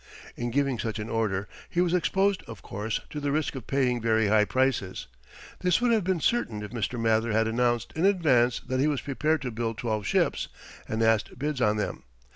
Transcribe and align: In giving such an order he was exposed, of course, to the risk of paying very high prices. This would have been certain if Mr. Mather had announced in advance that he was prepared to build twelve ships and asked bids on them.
In 0.35 0.49
giving 0.49 0.79
such 0.79 0.97
an 0.97 1.09
order 1.11 1.47
he 1.69 1.79
was 1.79 1.93
exposed, 1.93 2.41
of 2.47 2.63
course, 2.63 3.01
to 3.11 3.19
the 3.19 3.31
risk 3.31 3.53
of 3.53 3.67
paying 3.67 4.01
very 4.01 4.29
high 4.29 4.45
prices. 4.45 5.05
This 5.59 5.79
would 5.79 5.91
have 5.91 6.03
been 6.03 6.19
certain 6.19 6.63
if 6.63 6.71
Mr. 6.71 6.99
Mather 6.99 7.31
had 7.33 7.47
announced 7.47 7.93
in 7.95 8.05
advance 8.07 8.61
that 8.65 8.79
he 8.79 8.87
was 8.87 9.01
prepared 9.01 9.43
to 9.43 9.51
build 9.51 9.77
twelve 9.77 10.07
ships 10.07 10.47
and 10.89 11.03
asked 11.03 11.37
bids 11.37 11.61
on 11.61 11.77
them. 11.77 12.01